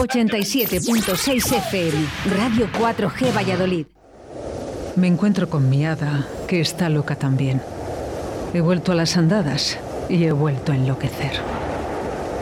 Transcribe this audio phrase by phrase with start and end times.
[0.00, 3.86] 87.6 FM, Radio 4G Valladolid.
[4.96, 7.60] Me encuentro con mi hada, que está loca también.
[8.54, 9.78] He vuelto a las andadas
[10.08, 11.59] y he vuelto a enloquecer.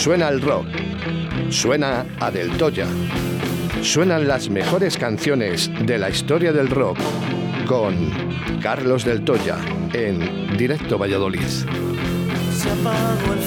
[0.00, 0.64] Suena el rock.
[1.50, 2.86] Suena a Del Toya.
[3.82, 6.96] Suenan las mejores canciones de la historia del rock
[7.66, 8.10] con
[8.62, 9.58] Carlos Del Toya
[9.92, 11.42] en Directo Valladolid.
[11.42, 13.40] Se apagó el.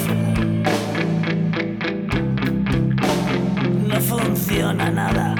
[3.87, 5.33] No funciona nada.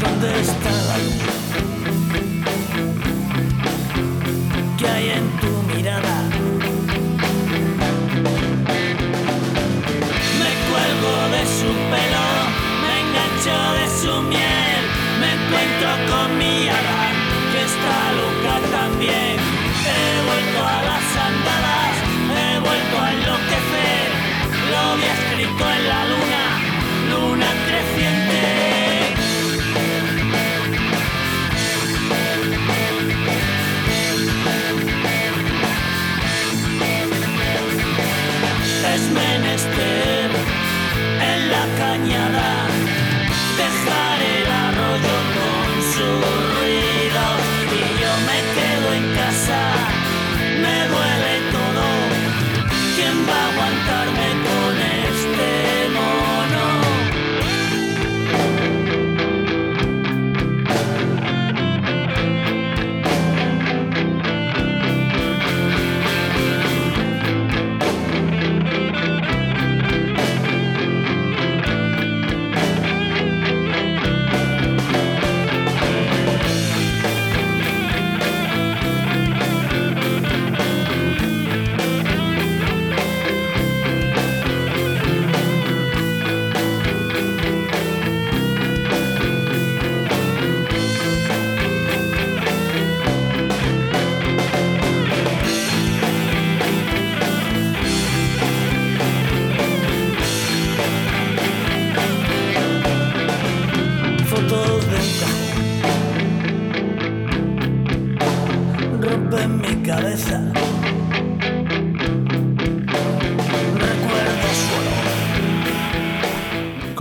[0.00, 1.22] ¿Dónde está la luz?
[4.78, 6.13] ¿Qué hay en tu mirada?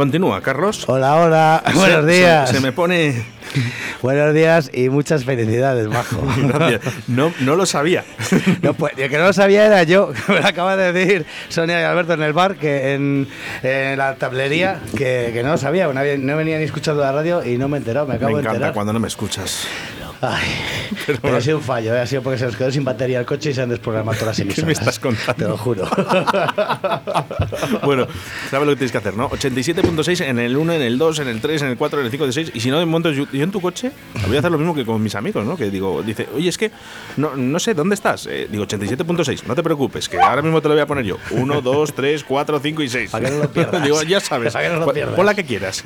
[0.03, 0.83] Continúa, Carlos.
[0.87, 1.63] Hola, hola.
[1.75, 2.49] Buenos días.
[2.49, 3.23] Se, se me pone.
[4.01, 6.21] Buenos días y muchas felicidades, Majo.
[7.07, 8.03] No, no lo sabía.
[8.61, 11.25] No, pues, el que no lo sabía era yo, que me lo acaba de decir
[11.47, 13.29] Sonia y Alberto en el bar, que en,
[13.61, 16.01] en la tablería, que, que no lo sabía, no,
[16.37, 18.55] venía ni escuchando la radio y no me he enterado, me acabo Me de encanta
[18.57, 18.73] enterar.
[18.73, 19.67] cuando no me escuchas.
[20.25, 20.47] Ay,
[21.21, 21.99] pero, ha sido un fallo, ¿eh?
[21.99, 24.27] ha sido porque se nos quedó sin batería el coche y se han desprogramado todas
[24.27, 24.67] las ¿Qué emisoras.
[24.67, 25.33] me estás contando?
[25.33, 25.85] Te lo juro.
[27.83, 28.07] Bueno,
[28.49, 29.29] sabes lo que tienes que hacer, ¿no?
[29.29, 32.11] 87.6 en el 1, en el 2, en el 3, en el 4, en el
[32.11, 32.51] 5, en el 6.
[32.53, 33.91] Y si no, de momento yo, yo en tu coche
[34.27, 35.57] voy a hacer lo mismo que con mis amigos, ¿no?
[35.57, 36.71] Que digo, dice, oye, es que
[37.17, 38.27] no, no sé, ¿dónde estás?
[38.27, 41.17] Eh, digo, 87.6, no te preocupes, que ahora mismo te lo voy a poner yo.
[41.31, 43.11] 1, 2, 3, 4, 5 y 6.
[43.11, 43.83] Para que no lo pierdas.
[43.83, 44.53] digo, ya sabes.
[44.53, 45.15] Para que no lo pierdas.
[45.15, 45.83] Pon la que quieras.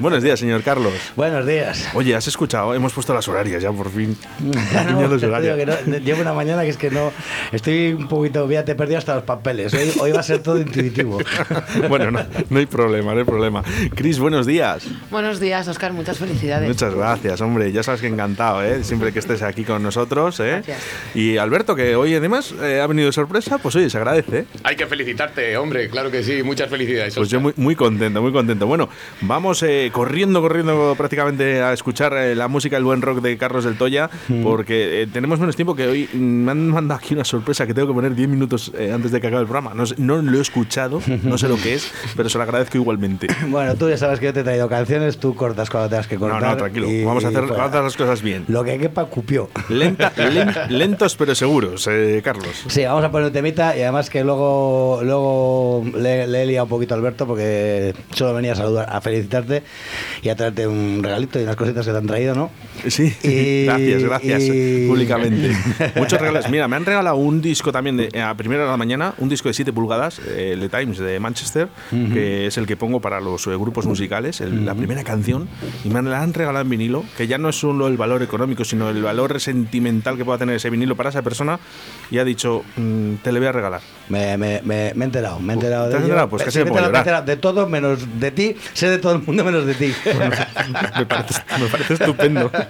[0.00, 0.92] Buenos días, señor Carlos.
[1.16, 1.88] Buenos días.
[1.94, 2.74] Oye, ¿has escuchado?
[2.74, 4.16] Hemos puesto las horarias ya por fin.
[4.72, 5.56] Ya no, los horarios.
[5.56, 7.12] que no, llevo una mañana que es que no.
[7.52, 8.50] Estoy un poquito.
[8.50, 9.72] Ya te he perdido hasta los papeles.
[9.74, 11.18] Hoy, hoy va a ser todo intuitivo.
[11.88, 13.62] bueno, no, no hay problema, no hay problema.
[13.94, 14.86] Cris, buenos días.
[15.10, 15.92] Buenos días, Oscar.
[15.92, 16.68] Muchas felicidades.
[16.68, 17.72] Muchas gracias, hombre.
[17.72, 18.82] Ya sabes que encantado, ¿eh?
[18.84, 20.62] Siempre que estés aquí con nosotros, ¿eh?
[20.66, 20.82] Gracias.
[21.14, 24.38] Y Alberto, que hoy además eh, ha venido de sorpresa, pues oye, se agradece.
[24.40, 24.46] ¿eh?
[24.62, 27.14] Hay que felicitarte, hombre, claro que sí, muchas felicidades.
[27.14, 28.66] Pues yo muy, muy contento, muy contento.
[28.66, 28.88] Bueno,
[29.20, 33.64] vamos eh, corriendo, corriendo prácticamente a escuchar eh, la música, el buen rock de Carlos
[33.64, 34.10] del Toya,
[34.42, 37.88] porque eh, tenemos menos tiempo que hoy me han mandado aquí una sorpresa que tengo
[37.88, 39.74] que poner 10 minutos eh, antes de que acabe el programa.
[39.74, 42.76] No, sé- no lo he escuchado, no sé lo que es, pero se lo agradezco
[42.78, 43.26] igualmente.
[43.48, 46.16] Bueno, tú ya sabes que yo te he traído canciones, tú cortas cuando tengas que
[46.16, 46.42] No, cortar.
[46.42, 46.90] no, tranquilo.
[46.90, 48.44] y Vamos a hacer, hacer las cosas bien.
[48.48, 49.48] Lo que quepa cupió.
[49.68, 52.64] Lenta- len- lentos pero seguros, eh, Carlos.
[52.68, 56.64] Sí, vamos a poner un temita y además que luego, luego le, le he liado
[56.64, 59.62] un poquito a Alberto porque solo venía a saludar, a felicitarte
[60.22, 62.50] y a traerte un regalito y unas cositas que te han traído, ¿no?
[62.88, 63.14] Sí,
[63.64, 65.50] Gracias, gracias, y- públicamente.
[65.96, 66.48] Muchos regalos.
[66.50, 69.28] Mira, me han regalado un disco también de, a primera hora de la mañana, un
[69.28, 71.68] disco de 7 pulgadas, eh, The Times de Manchester,
[72.12, 75.48] que es el que pongo para los eh, grupos musicales, el- la primera canción,
[75.84, 78.64] y me la han regalado en vinilo, que ya no es solo el valor económico,
[78.64, 81.58] sino el valor sentimental que pueda tener ese vinilo para esa persona,
[82.10, 83.80] y ha dicho, mm, te le voy a regalar.
[84.08, 86.28] Me, me, me, me he enterado, me he enterado ¿Te de enterado?
[86.28, 87.24] Pues casi me puedo enterado, llorar.
[87.24, 89.94] de todo menos de ti, sé de todo el mundo menos de ti.
[90.98, 92.50] me, parece, me parece estupendo.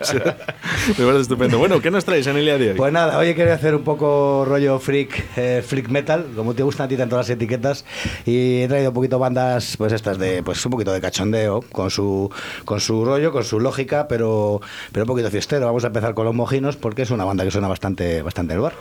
[0.86, 1.58] Me parece estupendo.
[1.58, 2.76] Bueno, ¿qué nos traes en el día de hoy?
[2.76, 6.86] Pues nada, hoy quería hacer un poco rollo freak, eh, freak metal, como te gustan
[6.86, 7.84] a ti tanto las etiquetas,
[8.26, 11.90] y he traído un poquito bandas, pues estas de, pues un poquito de cachondeo, con
[11.90, 12.30] su,
[12.64, 14.60] con su rollo, con su lógica, pero,
[14.92, 15.66] pero un poquito fiestero.
[15.66, 18.60] Vamos a empezar con los mojinos porque es una banda que suena bastante, bastante el
[18.60, 18.74] bar.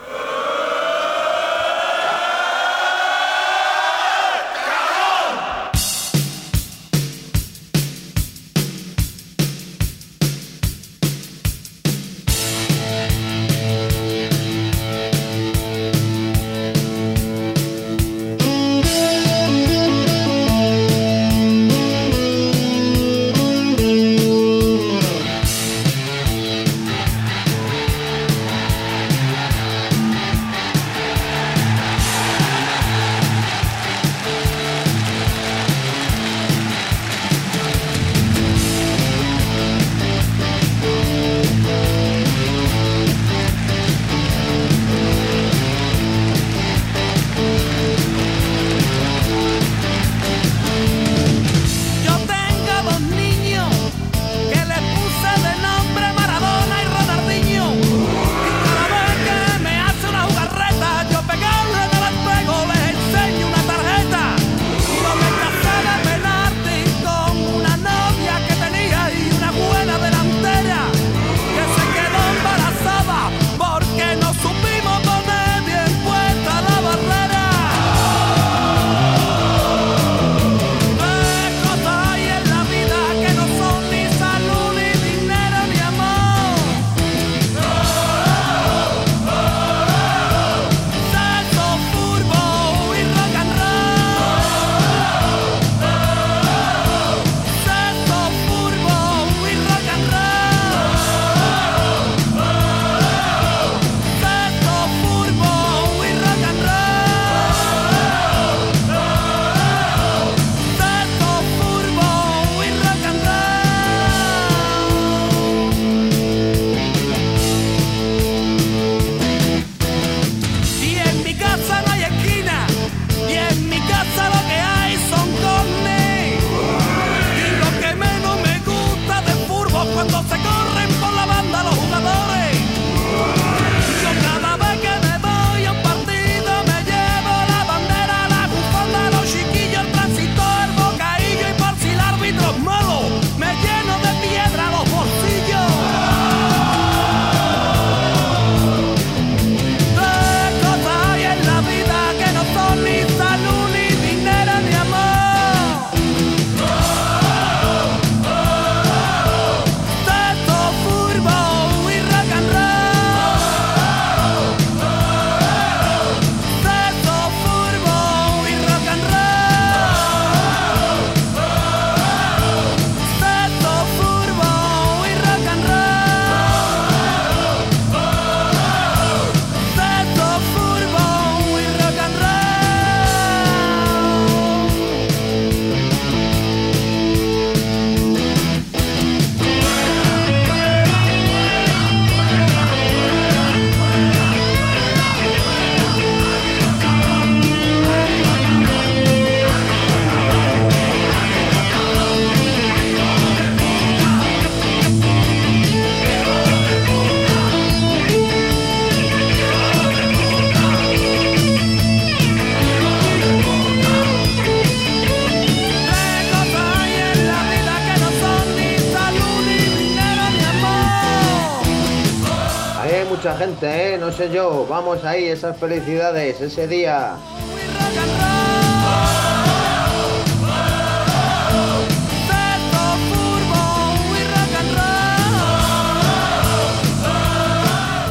[224.74, 227.14] Vamos ahí, esas felicidades, ese día.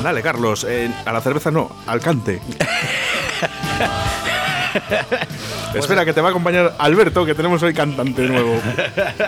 [0.01, 2.39] Dale, Carlos, eh, a la cerveza no, al cante.
[5.75, 8.59] Espera, que te va a acompañar Alberto, que tenemos hoy cantante nuevo.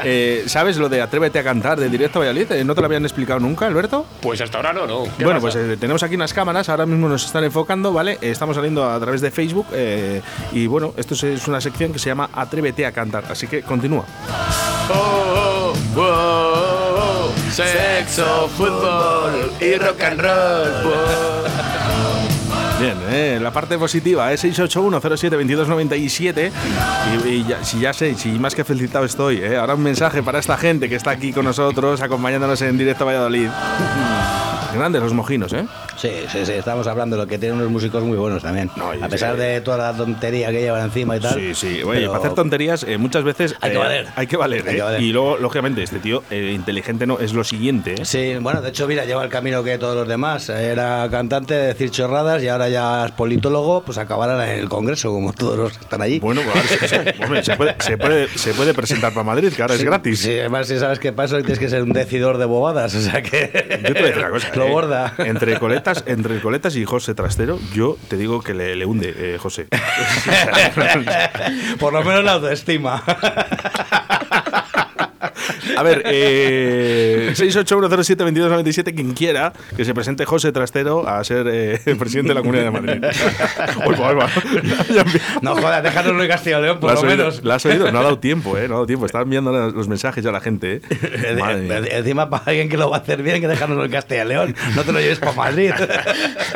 [0.07, 2.51] Eh, ¿Sabes lo de Atrévete a cantar de directo a Valladolid?
[2.51, 4.05] Eh, ¿No te lo habían explicado nunca, Alberto?
[4.21, 5.03] Pues hasta ahora no, no.
[5.17, 5.57] ¿Qué Bueno, pasa?
[5.59, 8.19] pues eh, tenemos aquí unas cámaras, ahora mismo nos están enfocando, ¿vale?
[8.21, 10.21] Eh, Estamos saliendo a través de Facebook eh,
[10.51, 13.63] y bueno, esto es- es una sección que se llama Atrévete a cantar, así que
[13.63, 14.05] continúa.
[14.93, 16.01] Oh, oh, oh,
[16.99, 21.84] oh, sexo, fútbol y rock and roll.
[22.79, 26.51] Bien, eh, la parte positiva es 681072297
[27.25, 30.21] y, y ya, si ya sé, si más que felicitado estoy, eh, ahora un mensaje
[30.21, 33.47] para esta gente que está aquí con nosotros, acompañándonos en directo a Valladolid.
[34.73, 35.65] Grandes los mojinos, ¿eh?
[36.05, 38.69] Sí, sí, sí, estamos hablando de lo que tienen unos músicos muy buenos también.
[39.01, 39.41] a pesar sí.
[39.41, 41.33] de toda la tontería que llevan encima y tal.
[41.33, 41.83] Sí, sí.
[41.83, 43.55] Oye, pero- para hacer tonterías, eh, muchas veces.
[43.61, 44.07] Hay que eh, valer.
[44.15, 44.83] Hay que valer, Hay que eh.
[44.83, 45.01] valer.
[45.01, 48.05] Y luego, lógicamente, este tío inteligente no es lo siguiente.
[48.05, 50.49] Sí, bueno, de hecho, mira, lleva el camino que todos los demás.
[50.49, 55.33] Era cantante, decir chorradas y ahora ya es politólogo, pues acabará en el Congreso, como
[55.33, 56.19] todos los que están allí.
[56.19, 56.93] Bueno, pues,
[57.23, 60.19] hombre, se puede, se, puede, se puede presentar para Madrid, que ahora es gratis.
[60.19, 63.21] Sí, además, si sabes qué pasa, tienes que ser un decidor de bobadas, o sea
[63.21, 63.81] que.
[63.81, 64.51] Yo te voy a decir una cosa.
[64.55, 65.13] Lo eh, borda.
[65.17, 69.37] Entre coletas, entre coletas y José Trastero, yo te digo que le, le hunde, eh,
[69.37, 69.67] José.
[71.79, 73.03] Por lo menos la autoestima.
[75.77, 82.29] A ver, eh, 681072297, quien quiera que se presente José Trastero a ser eh, presidente
[82.29, 83.03] de la Comunidad de Madrid.
[83.87, 84.29] Uy, va, va.
[85.41, 87.17] No jodas, déjanoslo en Castilla y León, por ¿La lo has oído?
[87.17, 87.43] menos.
[87.43, 87.91] ¿La has oído?
[87.91, 88.67] No ha dado tiempo, ¿eh?
[88.67, 89.05] No ha dado tiempo.
[89.05, 90.81] Está enviando los mensajes ya a la gente, ¿eh?
[91.91, 94.55] Encima, para alguien que lo va a hacer bien, que dejarnos en Castilla y León.
[94.75, 95.71] No te lo lleves para Madrid.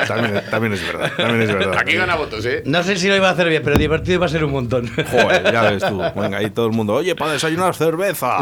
[0.07, 1.11] También, también es verdad.
[1.17, 1.77] También es verdad.
[1.77, 2.63] Aquí gana votos, ¿eh?
[2.65, 4.87] No sé si lo iba a hacer bien, pero divertido iba a ser un montón.
[4.87, 6.01] Joder, ya ves tú.
[6.15, 6.93] Venga, ahí todo el mundo.
[6.93, 8.37] Oye, para desayunar cerveza.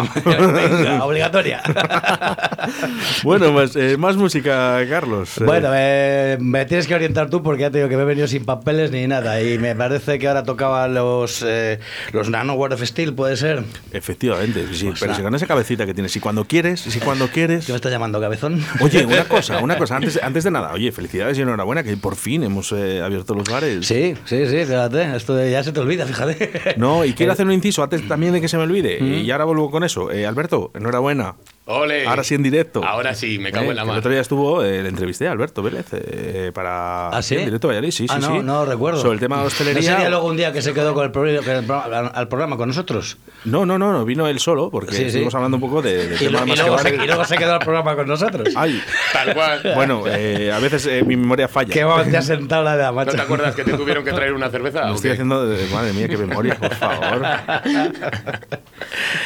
[0.57, 1.61] Venga, obligatoria.
[3.23, 5.37] bueno, pues eh, más música, Carlos.
[5.39, 8.05] Eh, Bueno, eh, me tienes que orientar tú porque ya te digo que me he
[8.05, 9.41] venido sin papeles ni nada.
[9.41, 11.79] Y me parece que ahora tocaban los, eh,
[12.11, 13.63] los Nanoware of Steel, ¿puede ser?
[13.91, 17.65] Efectivamente, sí, pero si con esa cabecita que tienes, si cuando quieres, si cuando quieres.
[17.65, 18.63] ¿Qué me está llamando, cabezón?
[18.81, 22.15] Oye, una cosa, una cosa, antes, antes de nada, oye, felicidades y enhorabuena que por
[22.15, 23.85] fin hemos abierto los bares.
[23.85, 25.15] Sí, sí, sí, fíjate.
[25.15, 26.75] Esto ya se te olvida, fíjate.
[26.77, 28.97] No, y quiero hacer un inciso antes también de que se me olvide.
[28.99, 30.11] Y ahora vuelvo con eso.
[30.11, 31.36] Eh, Alberto, enhorabuena.
[31.70, 32.08] Ole.
[32.08, 32.82] Ahora sí en directo.
[32.82, 35.27] Ahora sí, me cago Eh, en la que El otro día estuvo, eh, le entrevisté
[35.27, 37.10] a Alberto Vélez eh, para.
[37.10, 37.36] ¿Ah, sí?
[37.36, 38.39] en directo a Valladolid, sí, sí, ah, no, sí.
[38.42, 39.01] no recuerdo.
[39.01, 39.92] Sobre el tema de ¿No hostelería.
[39.96, 42.56] sería luego un día que se quedó con el, programa, con el programa- al programa
[42.56, 43.18] con nosotros?
[43.44, 45.04] No, no, no, no, vino él solo, porque Sí, sí.
[45.08, 47.25] estuvimos hablando un poco de, de Y, tema lo- y que luego se, y luego
[47.25, 48.48] se quedó al programa con nosotros.
[48.56, 49.62] Ay, Tal cual.
[49.75, 51.74] bueno, eh, a veces eh, mi memoria falla.
[51.74, 54.13] Qué vamos, te has sentado la de la ¿No te acuerdas que te tuvieron que
[54.13, 54.88] traer una cerveza?
[54.88, 57.22] Lo estoy haciendo, de- madre mía, qué memoria, por favor.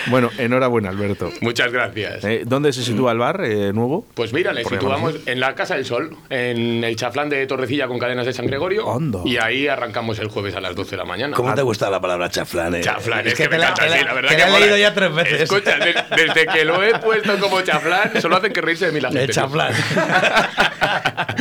[0.08, 1.32] bueno, enhorabuena, Alberto.
[1.42, 2.24] Muchas gracias.
[2.24, 4.06] Eh, ¿Dónde se sitúa el bar eh, nuevo?
[4.14, 8.00] Pues mira, le situamos en la Casa del Sol, en el chaflán de Torrecilla con
[8.00, 8.92] cadenas de San Gregorio.
[8.94, 9.20] Anda.
[9.26, 11.36] Y ahí arrancamos el jueves a las 12 de la mañana.
[11.36, 12.76] ¿Cómo te gusta la palabra chaflán?
[12.76, 12.82] eh?
[12.82, 14.60] Chaflán, es, que, me te la- encanta, la- sí, la verdad te que la he
[14.62, 15.42] leído ya tres veces.
[15.42, 19.00] Escucha, de- desde que lo he puesto como chaflán, solo hacen que reírse de mí
[19.02, 19.24] la gente.
[19.26, 19.74] El chaflán.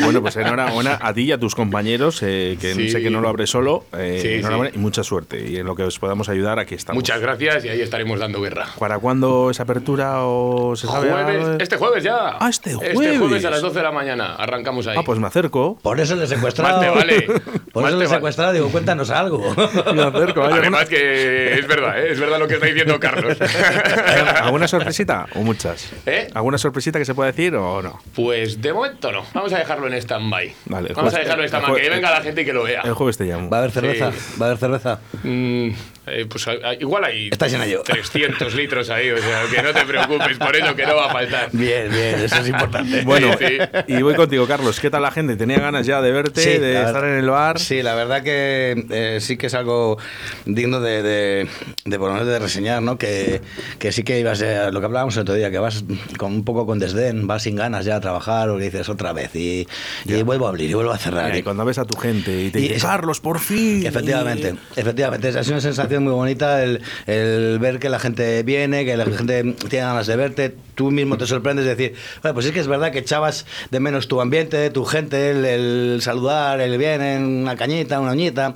[0.02, 2.90] Bueno, pues enhorabuena a ti y a tus compañeros, eh, que Sí.
[2.90, 3.84] sé que no lo abre solo.
[3.96, 4.76] eh, Sí, enhorabuena sí.
[4.78, 5.46] y mucha suerte.
[5.48, 6.96] Y en lo que os podamos ayudar, aquí estamos.
[6.96, 8.66] Muchas gracias y ahí estaremos dando guerra.
[8.78, 11.10] ¿Para cuándo es apertura o se sabe?
[11.10, 11.58] Jueves, algo?
[11.60, 12.36] este jueves ya.
[12.40, 13.18] Ah, este Este jueves.
[13.18, 14.34] jueves a las 12 de la mañana.
[14.34, 14.96] Arrancamos ahí.
[14.98, 15.78] Ah, pues me acerco.
[15.82, 16.78] Por eso le he secuestrado.
[16.78, 17.40] Más te vale.
[17.72, 18.52] Por Más eso le he secuestrado.
[18.52, 19.38] Digo, cuéntanos algo.
[19.94, 20.40] Me acerco.
[20.40, 22.10] ¿hay alguna, Además que es verdad, ¿eh?
[22.12, 23.36] es verdad lo que está diciendo Carlos.
[24.42, 25.88] ¿Alguna sorpresita o muchas?
[26.06, 26.28] ¿Eh?
[26.34, 28.00] ¿Alguna sorpresita que se pueda decir o no?
[28.14, 29.22] Pues de momento no.
[29.32, 30.52] Vamos a dejarlo en stand-by.
[30.66, 31.80] Vale, Vamos a dejarlo en stand-by.
[31.80, 32.80] Que venga la gente y que lo vea.
[32.82, 33.48] El jueves te llamo.
[33.48, 34.10] Va a haber cerveza.
[34.12, 34.18] Sí.
[34.40, 34.98] Va a haber cerveza.
[35.22, 35.68] Mm,
[36.12, 36.46] eh, pues
[36.80, 37.82] igual hay ello.
[37.86, 41.12] 300 litros ahí, o sea, que no te preocupes por eso, que no va a
[41.12, 41.48] faltar.
[41.52, 43.02] Bien, bien, eso es importante.
[43.10, 44.78] Bueno, Sí, y voy contigo, Carlos.
[44.80, 45.36] ¿Qué tal la gente?
[45.36, 47.58] ¿Tenía ganas ya de verte, Sí, de estar en el bar?
[47.58, 49.98] Sí, la verdad que eh, sí que es algo
[50.44, 51.48] digno de, de,
[51.84, 52.98] de, por lo menos de reseñar, ¿no?
[52.98, 53.40] Que,
[53.78, 55.84] que sí que ibas, a, lo que hablábamos el otro día, que vas
[56.18, 59.34] con un poco con desdén, vas sin ganas ya a trabajar, o dices otra vez,
[59.34, 59.66] y,
[60.04, 61.24] y vuelvo a abrir, y vuelvo a cerrar.
[61.26, 63.38] Mira, y y- cuando ves a tu gente y te Y dice, es- Carlos, por
[63.40, 63.86] fin.
[63.86, 65.28] Efectivamente, efectivamente.
[65.28, 69.54] Es una sensación muy bonita el, el ver que la gente viene, que la gente
[69.68, 70.54] tiene ganas de verte.
[70.74, 73.80] Tú mismo te sorprendes de decir, "Bueno, pues es que es verdad que echabas de
[73.80, 77.02] menos tu ambiente, tu gente, el, el saludar, el bien,
[77.42, 78.54] una cañita, una uñita.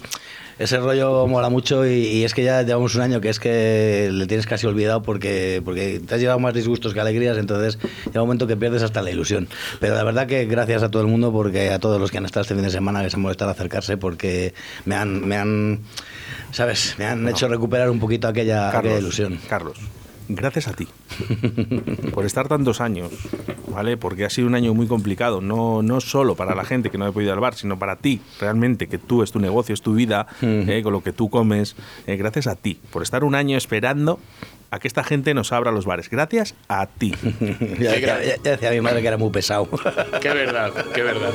[0.56, 4.08] ese rollo mola mucho y, y es que ya llevamos un año que es que
[4.12, 8.22] le tienes casi olvidado porque, porque te has llevado más disgustos que alegrías, entonces llega
[8.22, 9.48] un momento que pierdes hasta la ilusión.
[9.80, 12.24] Pero la verdad que gracias a todo el mundo, porque a todos los que han
[12.24, 15.36] estado este fin de semana que se han molestado a acercarse, porque me han, me
[15.36, 15.80] han
[16.50, 16.95] ¿sabes?
[16.99, 19.38] Me han hecho recuperar un poquito aquella, aquella ilusión.
[19.49, 19.78] Carlos,
[20.28, 20.88] gracias a ti
[22.12, 23.11] por estar tantos años,
[23.69, 23.97] ¿vale?
[23.97, 27.04] Porque ha sido un año muy complicado, no, no solo para la gente que no
[27.07, 29.83] ha podido ir al bar, sino para ti, realmente, que tú es tu negocio, es
[29.83, 31.76] tu vida, eh, con lo que tú comes.
[32.07, 34.19] Eh, gracias a ti por estar un año esperando
[34.71, 36.09] a que esta gente nos abra los bares.
[36.11, 37.12] Gracias a ti.
[37.78, 39.69] ya, ya- ya- ya decía mi madre que era muy pesado.
[40.21, 41.31] Qué verdad, qué verdad.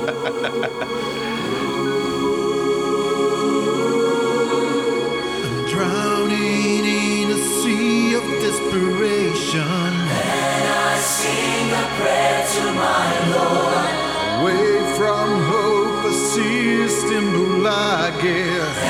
[18.18, 18.89] again.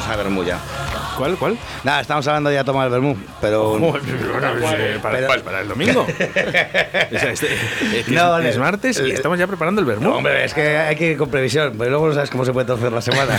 [0.00, 0.89] vamos a Bermuda.
[1.20, 1.36] ¿Cuál?
[1.36, 1.58] ¿Cuál?
[1.84, 3.78] Nada, estamos hablando ya de tomar el vermú, pero.
[3.78, 6.06] Joder, bueno, pues, eh, para, Pero- para- para el domingo.
[7.12, 10.10] O sea, este- eh, que No, es, es martes y estamos ya preparando el vermú.
[10.12, 12.66] Hombre, es que hay que ir con previsión, pero luego no sabes cómo se puede
[12.66, 13.38] torcer la semana.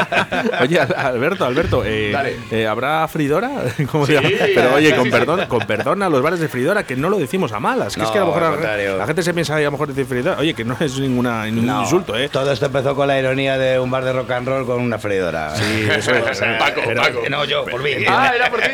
[0.60, 2.12] Oye, Al- Alberto, Alberto, eh,
[2.50, 3.50] eh, ¿habrá fridora?
[3.92, 4.28] ¿Cómo llama?
[4.54, 7.52] Pero oye, con perdón, con perdón a los bares de fridora, que no lo decimos
[7.52, 7.94] a malas.
[7.94, 9.72] Que es No, que a lo mejor la, la gente se piensa que a lo
[9.72, 10.38] mejor decir fridora.
[10.38, 12.28] Oye, que no es ninguna, ningún No, insulto, ¿eh?
[12.28, 14.98] Todo esto empezó con la ironía de un bar de rock and roll con una
[14.98, 15.54] freidora.
[15.54, 16.38] Sí, eso es.
[16.58, 17.19] Paco, Paco.
[17.28, 17.90] No, yo, por mí.
[18.08, 18.68] Ah, era por ti.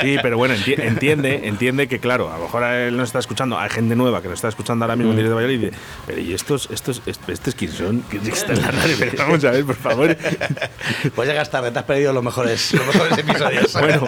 [0.00, 3.58] Sí, pero bueno, enti- entiende, entiende que, claro, a lo mejor él nos está escuchando,
[3.58, 4.98] hay gente nueva que nos está escuchando ahora Mm.
[4.98, 8.02] mismo en directo de Valladolid y dice, pero ¿y estos, estos, est- estos quién son?
[8.10, 8.96] ¿Qué está en la radio?
[8.98, 10.16] Pero vamos a ver, por favor.
[11.14, 13.72] Pues llegas tarde, te has perdido los mejores, los mejores episodios.
[13.80, 14.06] Bueno,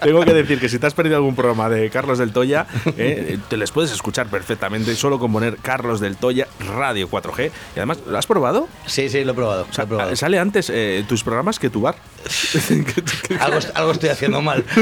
[0.00, 3.38] tengo que decir que si te has perdido algún programa de Carlos del Toya, eh,
[3.48, 7.50] te les puedes escuchar perfectamente solo con poner Carlos del Toya Radio 4G.
[7.74, 8.68] Y además, ¿lo has probado?
[8.86, 9.66] Sí, sí, lo he probado.
[9.68, 10.16] O sea, lo he probado.
[10.16, 11.96] sale antes eh, tus programas que tu bar.
[13.40, 14.64] algo, algo estoy haciendo mal.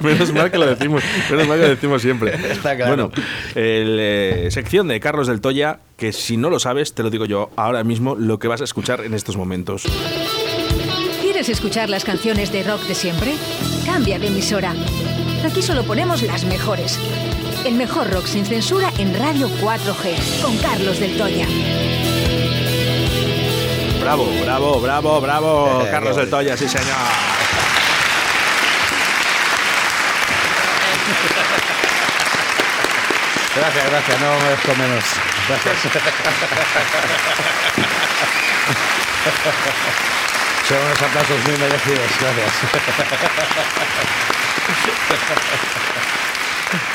[0.00, 2.34] Menos mal que lo decimos, menos mal que lo decimos siempre.
[2.50, 3.10] Está claro.
[3.10, 3.10] Bueno,
[3.54, 7.26] el, eh, sección de Carlos del Toya, que si no lo sabes, te lo digo
[7.26, 9.84] yo ahora mismo, lo que vas a escuchar en estos momentos.
[11.20, 13.34] ¿Quieres escuchar las canciones de rock de siempre?
[13.84, 14.74] Cambia de emisora.
[15.44, 16.98] Aquí solo ponemos las mejores.
[17.66, 21.46] El mejor rock sin censura en Radio 4G, con Carlos del Toya.
[24.04, 26.94] Bravo, bravo, bravo, bravo, Eh, Carlos del Toya, sí señor.
[33.56, 35.04] Gracias, gracias, no merezco menos.
[35.48, 35.76] Gracias.
[40.68, 42.52] Son unos aplausos muy merecidos, gracias.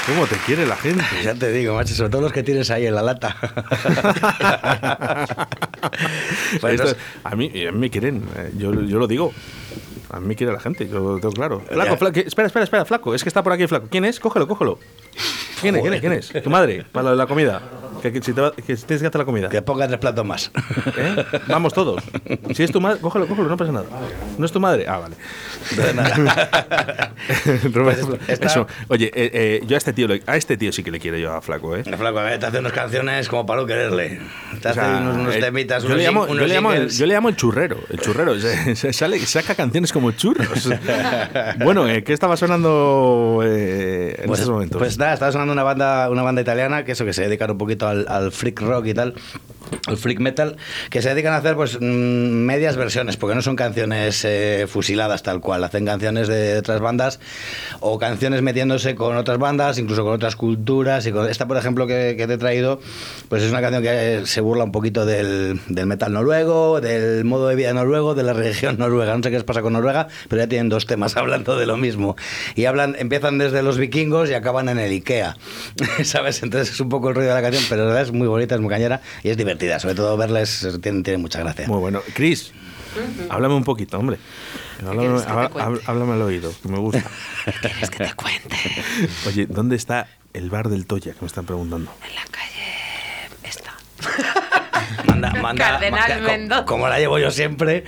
[0.06, 1.04] ¿Cómo te quiere la gente?
[1.24, 3.36] Ya te digo, macho, sobre todo los que tienes ahí en la lata.
[6.62, 9.34] Bueno, Esto- a, mí, a mí me quieren, eh, yo, yo lo digo.
[10.12, 11.62] A mí me quiere la gente, yo lo tengo claro.
[11.72, 13.14] Flaco, flaco, espera, espera, espera, flaco.
[13.14, 13.88] Es que está por aquí flaco.
[13.92, 14.20] ¿Quién es?
[14.20, 14.80] Cógelo, cógelo.
[15.62, 15.82] ¿Quién es?
[15.82, 16.00] ¿Quién es?
[16.02, 16.44] ¿Quién es?
[16.44, 17.62] Tu madre, para la comida.
[18.02, 19.50] Que, que si te va- que si tienes que hacer la comida.
[19.50, 20.52] que ponga tres platos más.
[20.98, 21.26] ¿Eh?
[21.48, 22.04] Vamos todos.
[22.54, 23.86] Si es tu madre, cógelo, cógelo, no pasa nada.
[24.38, 24.86] ¿No es tu madre?
[24.88, 25.16] Ah, vale.
[25.76, 27.14] De nada.
[27.74, 28.68] Pues está- eso.
[28.88, 31.34] Oye, eh, eh, yo a este tío a este tío sí que le quiero yo
[31.34, 31.84] a flaco, ¿eh?
[31.86, 34.20] El flaco, eh, te hace unas canciones como para no quererle.
[34.62, 36.48] Te O hace sea, unos, unos eh, temitas, yo, unos, le llamo, jing- yo, unos
[36.48, 37.78] le llamo el, yo le llamo el churrero.
[37.90, 38.40] El churrero.
[38.40, 40.70] Se, se sale, saca canciones como churros.
[41.64, 44.78] bueno, eh, ¿qué estaba sonando en Pues, estos momentos?
[44.80, 47.58] pues nada, estaba sonando una banda, una banda italiana que eso que se dedica un
[47.58, 49.16] poquito al, al freak rock y tal,
[49.88, 50.58] al freak metal,
[50.90, 55.24] que se dedican a hacer pues mm, medias versiones, porque no son canciones eh, fusiladas
[55.24, 57.20] tal cual, hacen canciones de otras bandas
[57.80, 61.06] o canciones metiéndose con otras bandas, incluso con otras culturas.
[61.06, 62.80] Y con, esta, por ejemplo, que, que te he traído,
[63.28, 67.26] pues es una canción que eh, se burla un poquito del, del metal noruego, del
[67.26, 69.16] modo de vida noruego, de la religión noruega.
[69.16, 71.78] No sé qué les pasa con Noruega, pero ya tienen dos temas hablando de lo
[71.78, 72.16] mismo.
[72.56, 75.38] Y hablan, empiezan desde los vikingos y acaban en el Ikea.
[76.04, 76.44] ¿Sabes?
[76.44, 78.56] Entonces es un poco el ruido de la canción, pero la verdad es muy bonita,
[78.56, 79.59] es muy cañera y es divertida.
[79.80, 81.68] Sobre todo verles tiene, tiene mucha gracia.
[81.68, 82.02] Muy bueno.
[82.14, 82.52] Cris,
[83.30, 84.18] háblame un poquito, hombre.
[84.86, 85.84] Háblame, cuente?
[85.88, 87.04] háblame al oído, que me gusta.
[87.62, 88.58] ¿Quieres que te cuente?
[89.28, 91.14] Oye, ¿dónde está el bar del Toya?
[91.14, 91.92] Que me están preguntando.
[92.08, 93.74] En la calle esta.
[95.06, 96.66] Manda, manda, Cardenal Mendoza.
[96.66, 97.84] Como la llevo yo siempre.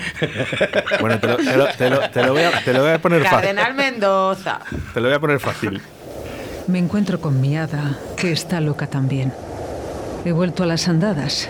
[0.99, 3.01] Bueno, te lo, te lo- te lo- te lo voy, a, te lo voy a
[3.01, 3.37] poner fácil.
[3.39, 4.59] Cardenal Mendoza.
[4.93, 5.81] Te lo voy a poner fácil.
[6.67, 9.33] Me encuentro con mi hada, que está loca también.
[10.25, 11.49] He vuelto a las andadas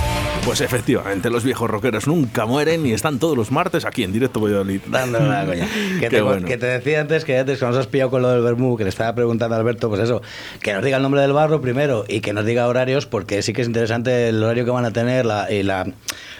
[0.45, 4.41] Pues efectivamente, los viejos rockeros nunca mueren y están todos los martes aquí en directo
[4.41, 4.81] Valladolid.
[4.87, 5.67] Dándole la coña.
[5.99, 6.47] Que te, bueno.
[6.47, 8.83] que te decía antes que antes que nos has pillado con lo del Bermú, que
[8.83, 10.21] le estaba preguntando a Alberto, pues eso,
[10.59, 13.53] que nos diga el nombre del barro primero y que nos diga horarios, porque sí
[13.53, 15.85] que es interesante el horario que van a tener la, y la,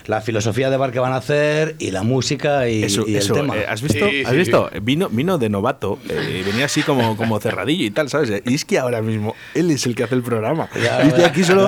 [0.08, 3.32] la filosofía de bar que van a hacer y la música y, Eso, y el
[3.32, 3.58] tema.
[3.58, 4.08] eh, ¿Has visto?
[4.10, 4.70] Sí, ¿Has sí, visto?
[4.82, 8.32] Vino, vino de novato eh, y venía así como, como cerradillo y tal, ¿sabes?
[8.46, 10.70] Y es que ahora mismo él es el que hace el programa.
[10.82, 11.68] Ya, y estoy aquí solo.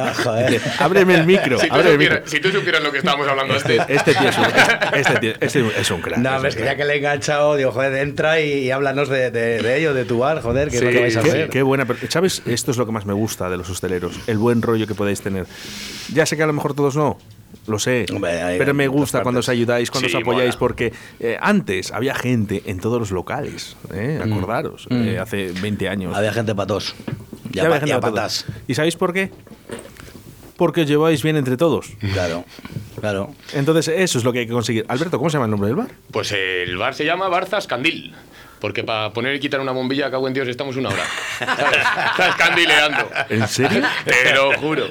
[0.49, 1.59] dice, ábreme el micro.
[1.59, 2.15] Si tú, ábreme el micro.
[2.17, 3.77] supieras, si tú supieras lo que estábamos hablando este.
[3.87, 4.45] Este tío es un,
[4.95, 6.17] este tío, este es un crack.
[6.19, 6.73] No, ves que crack.
[6.73, 9.93] ya que le he enganchado, digo, joder, entra y, y háblanos de, de, de ello,
[9.93, 11.49] de tu bar, joder, que es lo que vais a Qué, hacer.
[11.49, 11.85] qué buena.
[11.85, 12.41] pero, ¿Sabes?
[12.45, 14.13] Esto es lo que más me gusta de los hosteleros.
[14.27, 15.45] El buen rollo que podéis tener.
[16.13, 17.17] Ya sé que a lo mejor todos no.
[17.67, 18.05] Lo sé.
[18.13, 19.49] Hombre, hay pero me gusta cuando partes.
[19.49, 20.59] os ayudáis, cuando Sí, os apoyáis, mola.
[20.59, 24.19] porque eh, antes había gente en todos los locales, ¿eh?
[24.23, 25.07] acordaros, Mm.
[25.07, 26.15] eh, hace 20 años.
[26.15, 26.53] Había gente
[27.51, 28.45] Ya, había gente para.
[28.67, 29.31] ¿Y sabéis por qué?
[30.57, 31.91] Porque os lleváis bien entre todos.
[32.13, 32.45] Claro,
[32.99, 33.33] claro.
[33.53, 34.85] Entonces, eso es lo que hay que conseguir.
[34.87, 35.89] Alberto, ¿cómo se llama el nombre del bar?
[36.11, 38.13] Pues el bar se llama Barzas Candil.
[38.63, 41.03] Porque para poner y quitar una bombilla, cago en Dios, estamos una hora.
[41.37, 41.79] ¿Sabes?
[42.11, 43.09] Estás candileando.
[43.27, 43.83] ¿En serio?
[44.05, 44.87] Te lo juro.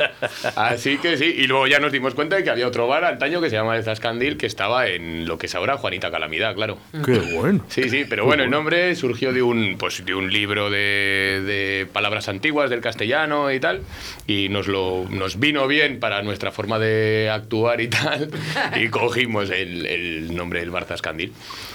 [0.57, 1.25] Así que sí.
[1.39, 3.75] Y luego ya nos dimos cuenta de que había otro bar antaño que se llama
[3.75, 6.77] El Zascandil, que estaba en lo que es ahora Juanita Calamidad, claro.
[7.03, 7.65] Qué bueno.
[7.71, 11.87] Sí, sí, pero bueno, el nombre surgió de un, pues, de un libro de, de
[11.91, 13.81] palabras antiguas del castellano y tal,
[14.27, 18.29] y nos, lo, nos vino bien para nuestra forma de actuar y tal,
[18.77, 21.33] y cogimos el, el nombre del Barzas Candil.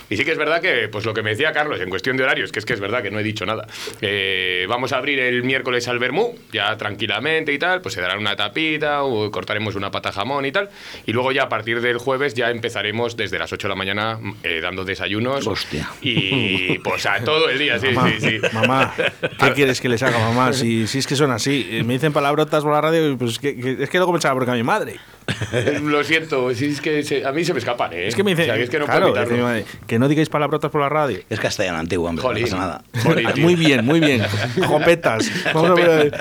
[0.10, 2.24] Y sí que es verdad que, pues lo que me decía Carlos, en cuestión de
[2.24, 3.68] horarios, que es que es verdad que no he dicho nada,
[4.02, 8.18] eh, vamos a abrir el miércoles al Bermú, ya tranquilamente y tal, pues se dará
[8.18, 10.70] una tapita, o cortaremos una pata jamón y tal,
[11.06, 14.20] y luego ya a partir del jueves ya empezaremos desde las 8 de la mañana
[14.44, 15.46] eh, dando desayunos.
[15.48, 15.90] Hostia.
[16.02, 18.40] Y pues a todo el día, sí, Mamá, sí, sí.
[18.54, 18.94] mamá,
[19.40, 20.54] ¿qué quieres que les haga, mamá?
[20.54, 21.68] Si, si es que son así.
[21.72, 24.36] Eh, Me dicen palabrotas por la radio, pues es que, que- es que luego pensaba
[24.36, 24.96] porque a mi madre.
[25.84, 28.08] Lo siento, sí, es que se- a mí se me escapan, ¿eh?
[28.08, 30.08] Es que me dicen, O sea, que es que no claro, puedo madre, que no
[30.08, 31.20] digáis palabrotas por la radio.
[31.30, 32.24] Es castellano antiguo, hombre.
[32.24, 32.44] Jolín.
[32.44, 32.84] No pasa nada.
[33.04, 33.44] Jolín, tío.
[33.44, 34.24] Muy bien, muy bien.
[34.66, 35.30] Jopetas.
[35.54, 36.12] Vamos a ver.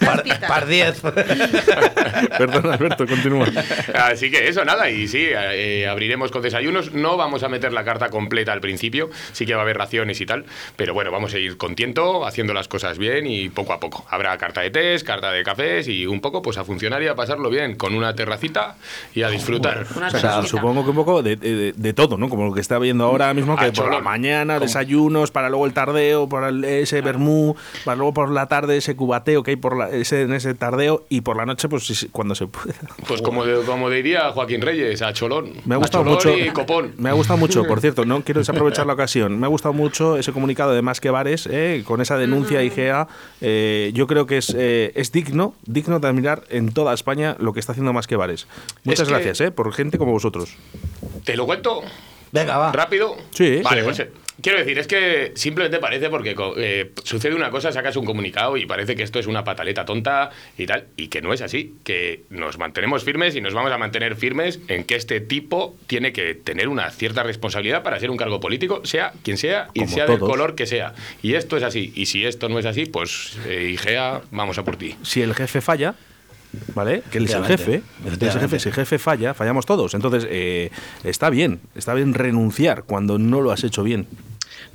[0.00, 1.00] Par, par 10.
[2.38, 3.46] Perdón, Alberto, continúa.
[3.94, 6.92] Así que eso, nada, y sí, eh, abriremos con desayunos.
[6.92, 10.20] No vamos a meter la carta completa al principio, sí que va a haber raciones
[10.20, 10.44] y tal,
[10.76, 14.06] pero bueno, vamos a ir con tiento, haciendo las cosas bien y poco a poco.
[14.10, 17.14] Habrá carta de tés, carta de cafés y un poco pues a funcionar y a
[17.14, 18.45] pasarlo bien, con una terracita
[19.14, 19.86] y a disfrutar.
[19.94, 22.28] O sea, supongo que un poco de, de- de todo, ¿no?
[22.28, 25.72] Como lo que está viendo ahora mismo, que por la mañana desayunos, para luego el
[25.72, 27.54] tardeo, para el- ese vermú,
[27.84, 31.04] para luego por la tarde ese cubateo que hay por la- ese, en ese tardeo
[31.08, 32.74] y por la noche, pues cuando se pueda.
[33.06, 35.52] Pues como, de- como diría Joaquín Reyes, a Cholón.
[35.64, 36.36] Me ha A gustado mucho.
[36.36, 36.92] y Copón.
[36.98, 39.38] Me ha gustado mucho, por cierto, no quiero desaprovechar la ocasión.
[39.38, 43.08] Me ha gustado mucho ese comunicado de Más que Bares, eh, con esa denuncia IGEA.
[43.40, 47.52] eh, yo creo que es, eh, es digno, digno de admirar en toda España lo
[47.52, 48.35] que está haciendo Más que Bares.
[48.84, 50.50] Muchas que- gracias, eh, por gente como vosotros.
[51.24, 51.82] ¿Te lo cuento?
[52.32, 52.72] Venga, va.
[52.72, 53.16] ¿Rápido?
[53.30, 53.60] Sí.
[53.62, 53.84] Vale, Sí.
[53.84, 54.10] pues eh,
[54.42, 58.66] quiero decir, es que simplemente parece porque eh, sucede una cosa, sacas un comunicado y
[58.66, 62.24] parece que esto es una pataleta tonta y tal, y que no es así, que
[62.28, 66.34] nos mantenemos firmes y nos vamos a mantener firmes en que este tipo tiene que
[66.34, 70.06] tener una cierta responsabilidad para ser un cargo político, sea quien sea y Como sea
[70.06, 70.28] del todos.
[70.30, 70.94] color que sea.
[71.22, 74.64] Y esto es así, y si esto no es así, pues eh, IGEA, vamos a
[74.64, 74.96] por ti.
[75.02, 75.94] si el jefe falla,
[76.74, 77.02] ¿vale?
[77.10, 77.82] Que él es el jefe.
[78.04, 78.58] Él es el jefe.
[78.58, 79.94] Si el jefe falla, fallamos todos.
[79.94, 80.70] Entonces, eh,
[81.04, 84.06] está bien, está bien renunciar cuando no lo has hecho bien.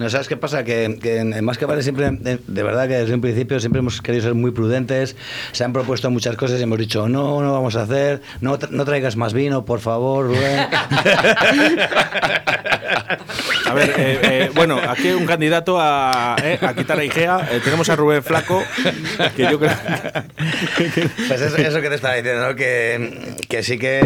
[0.02, 0.64] No, ¿sabes qué pasa?
[0.64, 4.02] Que, que Más que Vale siempre, de, de verdad que desde un principio siempre hemos
[4.02, 5.16] querido ser muy prudentes,
[5.52, 8.70] se han propuesto muchas cosas y hemos dicho, no, no vamos a hacer, no, tra-
[8.72, 10.68] no traigas más vino, por favor, Rubén.
[13.66, 17.48] A ver, eh, eh, bueno, aquí hay un candidato a, eh, a quitar a Igea.
[17.64, 18.62] Tenemos a Rubén Flaco,
[19.36, 19.72] que yo creo
[21.28, 22.56] Pues eso, eso que te estaba diciendo, ¿no?
[22.56, 24.00] que, que sí que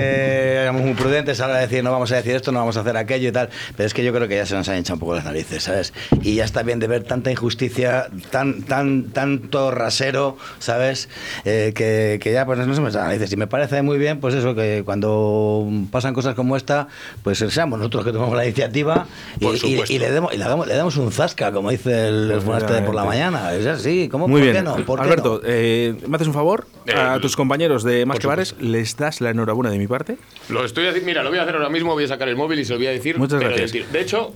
[0.61, 2.77] éramos muy prudentes a la hora de decir no vamos a decir esto, no vamos
[2.77, 4.77] a hacer aquello y tal, pero es que yo creo que ya se nos han
[4.77, 5.84] hinchado un poco las narices, ¿sabes?
[6.21, 11.09] Y ya está bien de ver tanta injusticia, tan, tan, tanto rasero, ¿sabes?
[11.45, 13.31] Eh, que, que ya pues no se me las narices.
[13.31, 16.87] Y me parece muy bien, pues eso, que cuando pasan cosas como esta,
[17.23, 19.07] pues seamos nosotros que tomamos la iniciativa
[19.39, 22.31] y, y- y le, demos, y le, damos, le damos un zasca, como dice el,
[22.31, 23.53] el fuerte de por la mañana.
[23.53, 24.27] Es así, ¿cómo?
[24.27, 24.55] Muy ¿Por bien.
[24.57, 24.85] qué no?
[24.85, 25.49] ¿Por qué Alberto, no?
[25.49, 26.67] eh, ¿me haces un favor?
[26.95, 30.17] a Eh, tus compañeros de Más que Bares, ¿les das la enhorabuena de mi parte?
[30.49, 32.59] Lo estoy haciendo, mira, lo voy a hacer ahora mismo, voy a sacar el móvil
[32.59, 33.17] y se lo voy a decir.
[33.17, 33.71] Muchas gracias.
[33.91, 34.33] De hecho,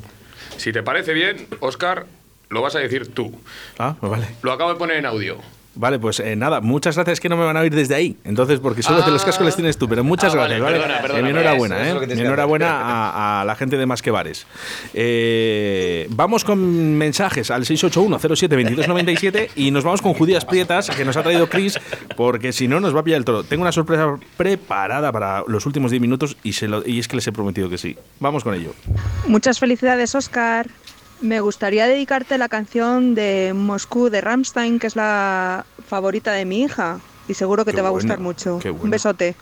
[0.59, 2.05] si te parece bien, Oscar,
[2.49, 3.39] lo vas a decir tú.
[3.77, 4.27] Ah, pues vale.
[4.41, 5.37] Lo acabo de poner en audio.
[5.75, 8.17] Vale, pues eh, nada, muchas gracias que no me van a oír desde ahí.
[8.25, 10.79] Entonces, porque solo de los cascos les tienes tú, pero muchas Ah, gracias, vale, ¿vale?
[10.85, 12.07] perdona, perdona, Eh, enhorabuena, eso ¿eh?
[12.21, 14.45] enhorabuena a, a la gente de Más que Bares.
[14.93, 21.23] Eh, vamos con mensajes al 681-07-2297 y nos vamos con judías prietas que nos ha
[21.23, 21.79] traído Chris,
[22.17, 23.43] porque si no nos va a pillar el toro.
[23.43, 27.15] Tengo una sorpresa preparada para los últimos 10 minutos y, se lo- y es que
[27.15, 27.95] les he prometido que sí.
[28.19, 28.73] Vamos con ello.
[29.27, 30.67] Muchas felicidades, Oscar.
[31.21, 36.61] Me gustaría dedicarte la canción de Moscú de Rammstein, que es la favorita de mi
[36.61, 36.99] hija.
[37.27, 38.59] Y seguro que Qué te va a bueno, gustar mucho.
[38.59, 38.85] qué bueno.
[38.85, 39.35] Un besote.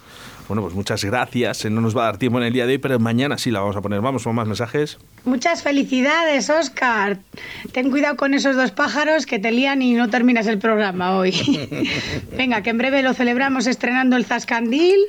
[0.50, 1.63] Bueno, pues muchas gracias.
[1.66, 3.50] Eh, No nos va a dar tiempo en el día de hoy, pero mañana sí
[3.52, 4.02] la vamos a poner.
[4.02, 4.98] Vamos con más mensajes.
[5.24, 7.20] Muchas felicidades, Oscar.
[7.72, 11.32] Ten cuidado con esos dos pájaros que te lían y no terminas el programa hoy.
[12.38, 15.00] Venga, que en breve lo celebramos estrenando el Zascandil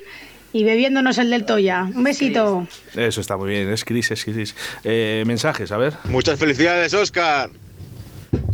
[0.52, 1.82] y bebiéndonos el del Toya.
[1.94, 2.66] Un besito.
[2.94, 4.54] Eso está muy bien, es Cris, es Cris.
[4.84, 5.94] Eh, mensajes, a ver.
[6.04, 7.50] Muchas felicidades, Oscar.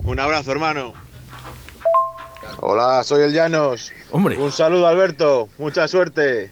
[0.04, 0.92] Un abrazo, hermano.
[2.60, 3.92] Hola, soy el Llanos.
[4.10, 4.36] Hombre.
[4.38, 5.48] Un saludo, Alberto.
[5.58, 6.50] Mucha suerte.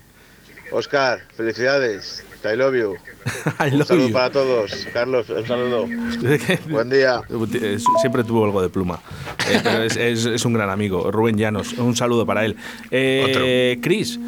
[0.70, 2.24] Oscar, felicidades.
[2.44, 2.94] I love you.
[3.60, 4.12] I un love saludo you.
[4.12, 4.86] para todos.
[4.92, 5.86] Carlos, un saludo.
[6.68, 7.20] Buen día.
[8.00, 9.00] Siempre tuvo algo de pluma.
[9.48, 11.10] Eh, pero es, es- es un gran amigo.
[11.10, 11.72] Rubén Llanos.
[11.74, 12.56] Un saludo para él.
[12.90, 14.18] Eh, Chris,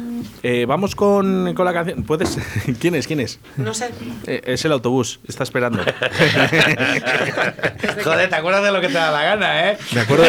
[0.43, 2.03] eh, vamos con, con la canción.
[2.03, 2.37] ¿Puedes?
[2.79, 3.07] ¿Quién es?
[3.07, 3.39] ¿Quién es?
[3.57, 3.89] No sé.
[4.27, 5.19] Eh, es el autobús.
[5.27, 5.83] Está esperando.
[8.03, 9.77] Joder, ¿te acuerdas de lo que te da la gana, eh?
[9.93, 10.25] Me acuerdo.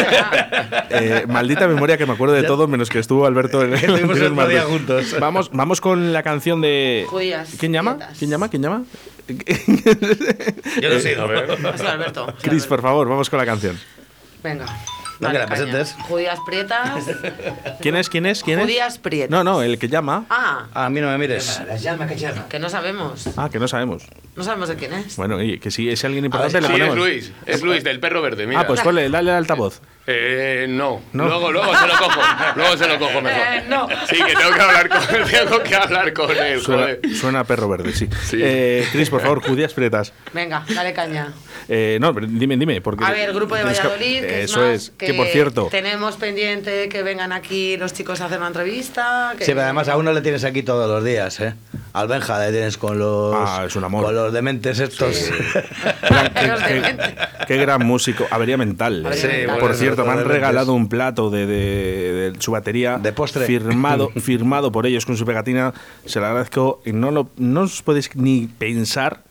[0.89, 4.63] eh, maldita memoria que me acuerdo de todo, menos que estuvo Alberto en el día
[4.63, 5.15] juntos.
[5.19, 7.05] Vamos, vamos con la canción de.
[7.09, 7.49] Judías.
[7.59, 7.97] ¿Quién llama?
[8.17, 8.49] ¿Quién llama?
[8.49, 8.83] ¿Quién llama?
[9.27, 11.57] Yo no sé, ver.
[11.75, 12.33] Es Alberto.
[12.41, 13.77] Chris, por favor, vamos con la canción.
[14.43, 14.65] Venga.
[15.19, 15.95] No, que la presentes.
[16.07, 17.05] Judías prietas.
[17.81, 18.09] ¿Quién es?
[18.09, 18.43] ¿Quién es?
[18.43, 18.65] ¿Quién es?
[18.65, 19.29] Judías prietas.
[19.31, 20.25] No, no, el que llama.
[20.29, 21.59] Ah, A mí no me mires.
[22.49, 23.27] que no sabemos.
[23.37, 24.03] Ah, que no sabemos.
[24.35, 25.15] No sabemos de quién es.
[25.15, 26.95] Bueno, y que si es alguien importante, le Sí, ponemos.
[26.97, 27.31] es Luis.
[27.45, 28.45] Es Luis del perro verde.
[28.47, 28.61] Mira.
[28.61, 29.81] Ah, pues ponle, dale al altavoz.
[30.09, 31.01] Eh, no.
[31.11, 31.25] No.
[31.27, 32.21] Luego, luego se lo cojo.
[32.55, 33.41] Luego se lo cojo mejor.
[33.41, 33.87] Eh, no.
[34.09, 36.61] Sí, que tengo que hablar con, tengo que hablar con él.
[36.61, 37.15] Suena, joder.
[37.15, 38.07] suena a perro verde, sí.
[38.25, 38.39] Sí.
[38.41, 40.13] Eh, Chris, por favor, judías prietas.
[40.33, 41.33] Venga, dale caña.
[41.67, 42.79] Eh, no, pero dime, dime.
[42.79, 44.89] Porque A ver, grupo de que- Valladolid, que es Eso más, es.
[44.97, 49.33] Que, por cierto, Tenemos pendiente que vengan aquí los chicos a hacer una entrevista.
[49.37, 51.53] que- Sí, pero además a uno le tienes aquí todos los días, ¿eh?
[51.99, 53.35] Al Benja le tienes con los.
[53.35, 54.03] Ah, es un amor.
[54.05, 55.15] Con los dementes estos.
[56.67, 56.97] qué,
[57.47, 58.25] qué gran músico.
[58.29, 59.05] Avería mental.
[59.05, 59.55] Avería Sí, mental.
[59.55, 62.97] por bueno, cierto, me han regalado un plato de, de- de su batería.
[62.97, 63.45] De postre.
[63.45, 65.73] Firmado, firmado por ellos con su pegatina.
[66.05, 66.81] Se lo agradezco.
[66.85, 69.21] Y no, lo, no os podéis ni pensar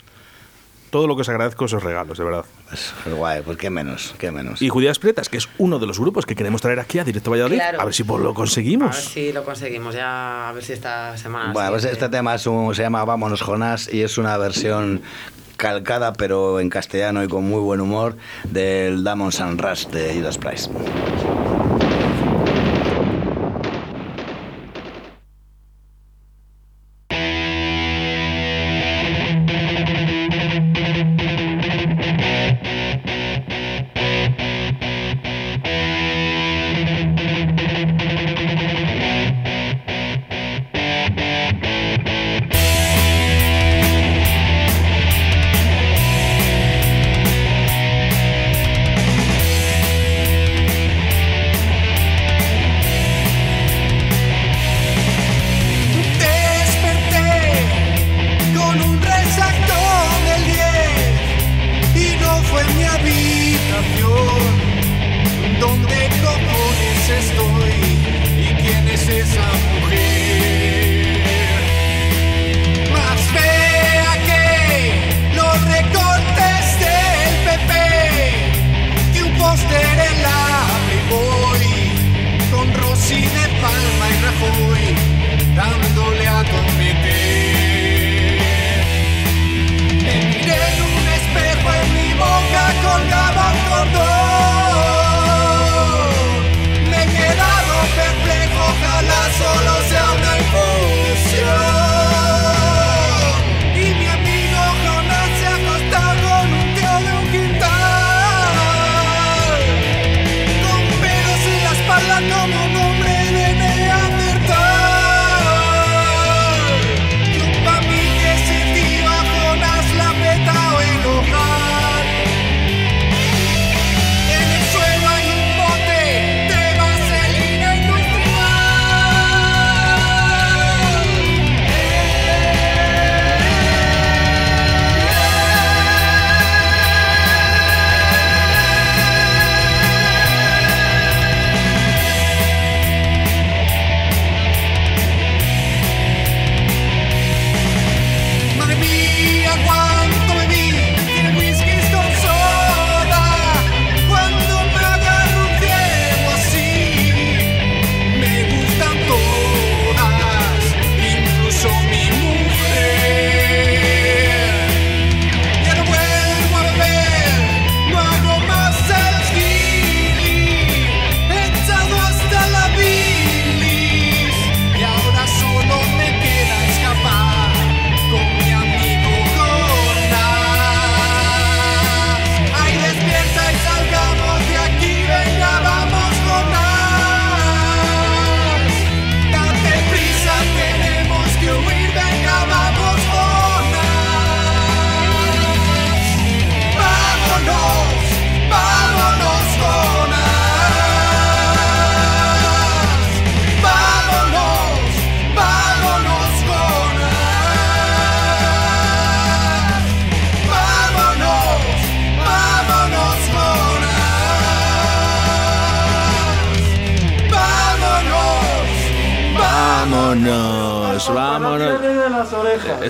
[0.91, 2.45] todo lo que os agradezco esos regalos, de verdad.
[2.69, 4.63] Pues guay, pues qué menos, qué menos.
[4.63, 7.31] Y Judías Prietas, que es uno de los grupos que queremos traer aquí a Directo
[7.31, 7.57] Valladolid.
[7.59, 7.81] Claro.
[7.81, 8.97] A ver si pues, lo A ver conseguimos.
[8.97, 11.53] si lo conseguimos ya, a ver si esta semana.
[11.53, 15.03] Bueno, pues este tema es un- se llama Vámonos Jonás y es una versión
[15.57, 20.37] calcada pero en castellano y con muy buen humor del Diamonds and Rush de Judas
[20.39, 20.69] Price.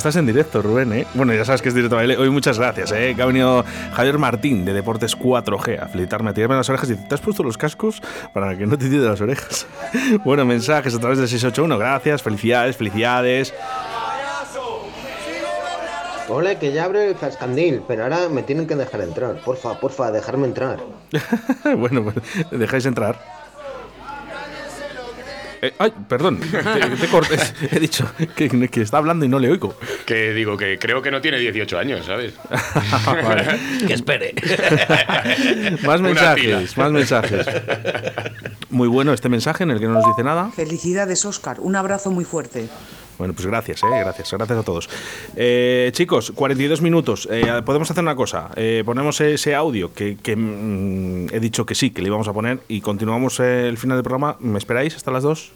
[0.06, 1.04] Estás en directo, Rubén, ¿eh?
[1.14, 2.16] Bueno, ya sabes que es directo baile.
[2.16, 3.14] Hoy muchas gracias, ¿eh?
[3.16, 6.94] Que ha venido Javier Martín de Deportes 4G a felicitarme, a tirarme las orejas y
[6.94, 8.00] ¿te has puesto los cascos
[8.32, 9.66] para que no te tire las orejas?
[10.24, 11.76] bueno, mensajes a través del 681.
[11.76, 13.52] Gracias, felicidades, felicidades.
[16.28, 19.40] Ole, que ya abre el Zascandil, pero ahora me tienen que dejar entrar.
[19.44, 20.78] Porfa, porfa, dejarme entrar.
[21.78, 22.16] bueno, pues
[22.52, 23.18] dejáis entrar.
[25.66, 27.54] Eh, ay, perdón, te, te cortes.
[27.72, 29.76] He dicho que, que está hablando y no le oigo.
[30.04, 32.34] Que digo que creo que no tiene 18 años, ¿sabes?
[33.06, 33.58] Vale.
[33.86, 34.34] Que espere.
[35.84, 37.46] Más mensajes, más mensajes.
[38.70, 40.50] Muy bueno este mensaje en el que no nos dice nada.
[40.50, 41.58] Felicidades, Oscar.
[41.60, 42.68] Un abrazo muy fuerte.
[43.18, 44.88] Bueno, pues gracias, eh, gracias, gracias a todos.
[45.36, 47.28] Eh, chicos, 42 minutos.
[47.30, 48.50] Eh, podemos hacer una cosa.
[48.56, 52.32] Eh, ponemos ese audio que, que, mm, he dicho que sí, que le íbamos a
[52.32, 54.36] poner y continuamos el final del programa.
[54.40, 55.52] ¿Me esperáis hasta las 2?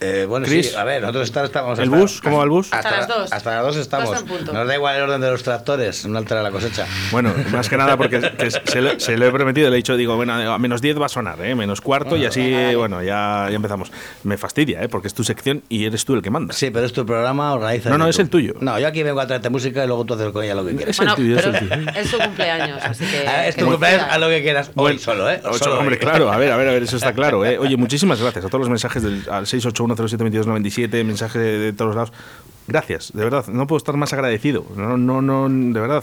[0.00, 0.70] Eh, bueno, Chris.
[0.70, 1.78] sí, a ver, nosotros estamos.
[1.78, 2.20] ¿El hasta- bus?
[2.20, 2.66] ¿Cómo va el bus?
[2.72, 3.32] Hasta, Hasta las dos.
[3.32, 4.24] Hasta las dos estamos.
[4.52, 6.86] Nos da igual el orden de los tractores, no altera la cosecha.
[7.10, 9.96] Bueno, más que nada porque que se, lo, se lo he prometido, le he dicho,
[9.96, 11.54] digo, bueno, a menos 10 va a sonar, ¿eh?
[11.54, 13.90] menos cuarto y así, bueno, ya, ya empezamos.
[14.24, 14.88] Me fastidia, ¿eh?
[14.88, 16.52] porque es tu sección y eres tú el que manda.
[16.52, 17.88] Sí, pero es tu programa, organiza.
[17.90, 18.54] No, no, es el tuyo.
[18.60, 20.76] No, yo aquí vengo a traerte música y luego tú haces con ella lo que
[20.76, 20.90] quieras.
[20.98, 21.74] Es el tuyo, es el tuyo.
[21.96, 23.26] es su cumpleaños, así que.
[23.26, 24.68] Ah, es que tu cumpleaños, haz lo que quieras.
[24.68, 25.40] Hoy Bueno, solo, ¿eh?
[25.44, 26.00] Ocho, Solo hombre, hoy.
[26.00, 27.44] claro, a ver, a ver, a ver, eso está claro.
[27.46, 27.58] ¿eh?
[27.58, 29.46] Oye, muchísimas gracias a todos los mensajes del, al
[29.94, 32.12] 681072297, mensajes de, de todos lados.
[32.68, 34.66] Gracias, de verdad, no puedo estar más agradecido.
[34.76, 36.02] No, no, no, de verdad,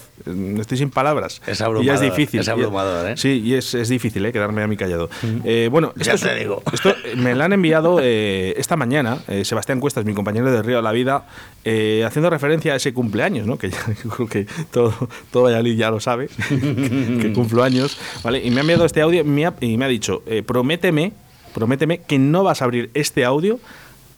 [0.57, 1.41] estoy sin palabras.
[1.45, 2.39] Es Y ya abrumador, es difícil.
[2.39, 3.17] es abrumador, ¿eh?
[3.17, 4.31] Sí, y es, es difícil, ¿eh?
[4.31, 5.09] Quedarme a mí callado.
[5.43, 6.63] Eh, bueno, Ya esto, te es- digo.
[6.71, 10.61] esto eh, me lo han enviado eh, esta mañana, eh, Sebastián Cuestas, mi compañero de
[10.61, 11.27] Río de la Vida,
[11.65, 13.57] eh, haciendo referencia a ese cumpleaños, ¿no?
[13.63, 13.79] Que ya,
[14.15, 14.93] creo que todo,
[15.31, 18.41] todo Valladolid ya lo sabe, que, que cumplo años, ¿vale?
[18.41, 21.11] Y me ha enviado este audio y me ha, y me ha dicho, prométeme,
[21.53, 23.59] prométeme que no vas a abrir este audio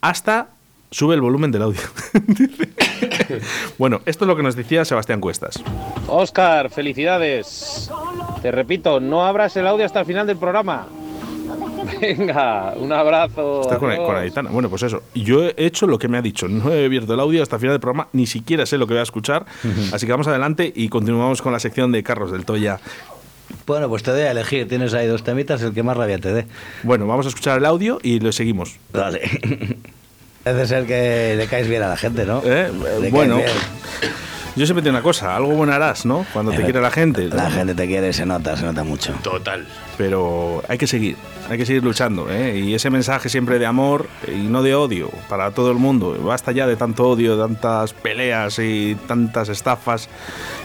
[0.02, 0.50] hasta
[0.92, 1.82] sube el volumen del audio.
[3.78, 5.62] bueno, esto es lo que nos decía Sebastián Cuestas.
[6.08, 7.90] Oscar, felicidades.
[8.42, 10.88] Te repito, no abras el audio hasta el final del programa.
[12.02, 13.62] Venga, un abrazo.
[13.62, 14.50] Está con, Aitana.
[14.50, 15.04] Bueno, pues eso.
[15.14, 16.48] Yo he hecho lo que me ha dicho.
[16.48, 18.08] No he abierto el audio hasta el final del programa.
[18.14, 19.46] Ni siquiera sé lo que voy a escuchar.
[19.92, 22.80] Así que vamos adelante y continuamos con la sección de Carlos del Toya.
[23.66, 24.68] Bueno, pues te doy a elegir.
[24.68, 26.46] Tienes ahí dos temitas, el que más rabia te dé.
[26.84, 28.76] Bueno, vamos a escuchar el audio y lo seguimos.
[28.94, 29.22] Vale.
[30.46, 32.42] Debe ser que le caes bien a la gente, ¿no?
[32.46, 32.72] ¿Eh?
[33.00, 33.50] Caes Bueno, bien.
[34.56, 35.36] yo siempre digo una cosa.
[35.36, 36.26] Algo bueno harás, ¿no?
[36.34, 37.28] Cuando te Eh, quiere la gente.
[37.30, 39.14] La gente te quiere, se nota, se nota mucho.
[39.24, 39.66] Total.
[39.98, 41.16] Pero hay que seguir.
[41.50, 42.28] Hay que seguir luchando.
[42.32, 42.58] ¿eh?
[42.58, 46.18] Y ese mensaje siempre de amor y no de odio para todo el mundo.
[46.24, 50.10] Basta ya de tanto odio, de tantas peleas y tantas estafas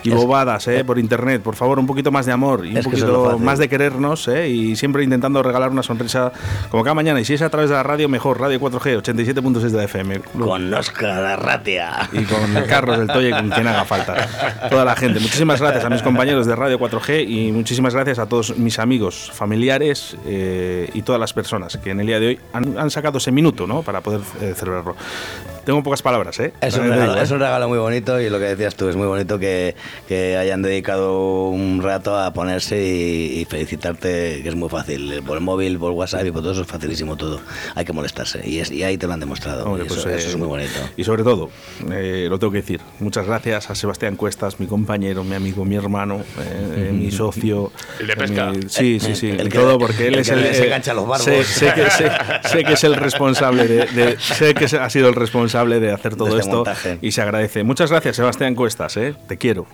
[0.03, 0.83] y Es- bobadas ¿eh?
[0.85, 1.43] por internet.
[1.43, 4.49] Por favor, un poquito más de amor y un es poquito más de querernos ¿eh?
[4.49, 6.33] y siempre intentando regalar una sonrisa
[6.71, 7.21] como cada mañana.
[7.21, 8.41] Y si es a través de la radio, mejor.
[8.41, 10.21] Radio 4G, 87.6 de la FM.
[10.21, 12.09] Con Oscar Arratia.
[12.13, 14.69] Y con Carlos del Toye, con quien haga falta.
[14.71, 15.21] Toda la gente.
[15.21, 19.31] Muchísimas gracias a mis compañeros de Radio 4G y muchísimas gracias a todos mis amigos,
[19.35, 23.19] familiares eh, y todas las personas que en el día de hoy han, han sacado
[23.19, 23.83] ese minuto ¿no?
[23.83, 24.97] para poder eh, celebrarlo.
[25.65, 26.53] Tengo pocas palabras, ¿eh?
[26.61, 27.23] Es un, regalo, digo, ¿eh?
[27.23, 29.75] es un regalo muy bonito y lo que decías tú, es muy bonito que,
[30.09, 35.23] que hayan dedicado un rato a ponerse y, y felicitarte, que es muy fácil.
[35.27, 37.41] Por el móvil, por WhatsApp y por todo eso es facilísimo todo.
[37.75, 39.65] Hay que molestarse y, es- y ahí te lo han demostrado.
[39.67, 40.81] Hombre, y eso, pues, eh, eso es muy bonito.
[40.97, 41.51] Y sobre todo,
[41.93, 45.77] eh, lo tengo que decir, muchas gracias a Sebastián Cuestas, mi compañero, mi amigo, mi
[45.77, 47.71] hermano, eh, eh, mi socio.
[48.01, 48.51] El de pesca.
[48.51, 49.29] mi- sí, sí, sí.
[49.29, 50.55] El El que- todo porque él el es que el.
[50.55, 51.25] se eh, engancha los barbos.
[51.27, 52.11] Sé, sé que, sé-
[52.49, 53.87] sé que es el responsable de.
[53.87, 55.50] de- sé que ha sido el responsable
[55.81, 56.99] de hacer todo este esto montaje.
[57.03, 57.65] y se agradece.
[57.65, 59.67] Muchas gracias, Sebastián Cuestas, eh, te quiero.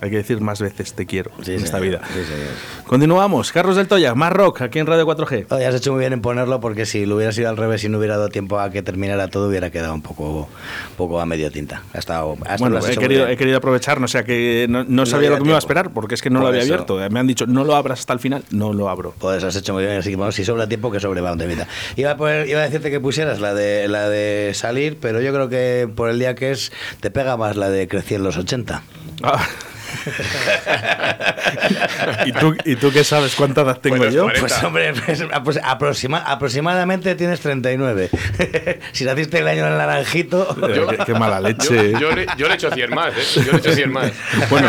[0.00, 2.00] Hay que decir más veces te quiero Sí, en esta señor, vida.
[2.08, 2.48] sí, señor.
[2.86, 3.52] Continuamos.
[3.52, 5.46] Carlos del Toya, más rock aquí en Radio 4G.
[5.50, 7.88] Oye, has hecho muy bien en ponerlo porque si lo hubiera sido al revés y
[7.88, 10.48] no hubiera dado tiempo a que terminara todo, hubiera quedado un poco,
[10.96, 11.82] poco a medio tinta.
[11.92, 14.84] Ha estado, ha estado- Bueno, lo he querido, he querido aprovechar, no sea que no,
[14.84, 16.54] no No sabía lo que me iba a esperar, porque es que no lo Por
[16.54, 16.74] había eso.
[16.74, 16.98] abierto.
[17.10, 19.14] Me han dicho, no lo abras hasta el final, no lo abro.
[19.18, 21.38] Pues has hecho muy bien, así que vamos, si sobra tiempo, que sobre va un
[21.38, 21.66] temita.
[21.96, 25.32] Iba a, poner- iba a decirte que pusieras la de, la de salir, pero yo
[25.32, 28.36] creo que por el día que es, te pega más la de crecí en los
[28.36, 28.82] 80.
[29.22, 29.46] Ah.
[32.26, 34.22] ¿Y, tú, ¿Y tú qué sabes cuánta edad tengo Pues yo?
[34.24, 34.40] 40.
[34.40, 38.10] Pues hombre, pues, apro- aproxima- aproximadamente tienes 39.
[38.92, 40.56] si naciste el año del naranjito...
[40.68, 41.92] Eh, qué, qué mala Yo, leche.
[42.00, 43.42] yo le, yo le echo 100 más, ¿eh?
[43.46, 44.12] Yo le echo 100 más.
[44.50, 44.68] Bueno,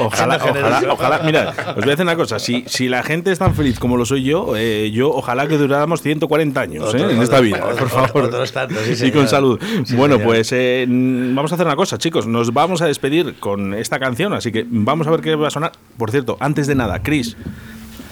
[0.00, 1.18] ojalá, ojalá, ojalá.
[1.24, 2.38] Mira, os voy a decir una cosa.
[2.38, 5.56] Si, si la gente es tan feliz como lo soy yo, eh, yo ojalá que
[5.56, 7.02] duráramos 140 años Otro- ¿eh?
[7.02, 8.30] en otro- esta vida, otro- por favor.
[8.52, 9.60] tantos, sí, y con salud.
[9.84, 10.26] Sí, bueno, señor.
[10.28, 12.26] pues eh, vamos a hacer una cosa, chicos.
[12.26, 15.50] Nos vamos a despedir con esta canción, así que vamos a ver qué va a
[15.50, 15.72] sonar.
[15.96, 17.36] Por cierto, antes de nada, Chris,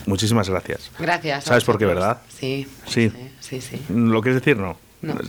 [0.07, 0.91] muchísimas gracias.
[0.99, 1.45] Gracias.
[1.45, 2.19] ¿Sabes por qué, verdad?
[2.29, 2.67] Sí.
[2.87, 3.13] Sí.
[3.41, 3.81] Sí, sí.
[3.89, 4.57] ¿Lo quieres decir?
[4.59, 4.77] No.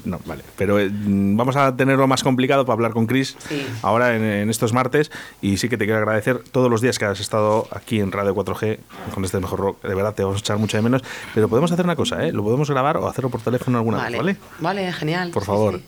[0.06, 0.20] No.
[0.28, 0.44] vale.
[0.56, 3.66] Pero eh, vamos a tenerlo más complicado para hablar con Chris Sí.
[3.82, 5.10] ahora en, en estos martes.
[5.42, 8.36] Y sí que te quiero agradecer todos los días que has estado aquí en Radio
[8.36, 8.78] 4G
[9.16, 9.82] con este mejor rock.
[9.82, 11.02] De verdad, te vamos a echar mucho de menos.
[11.34, 12.32] Pero podemos hacer una cosa, ¿eh?
[12.32, 14.12] Lo podemos grabar o hacerlo por teléfono alguna Vale.
[14.22, 14.82] vez, ¿vale?
[14.82, 15.32] Vale, genial.
[15.32, 15.74] Por favor.
[15.78, 15.80] sí.
[15.80, 15.86] Sí,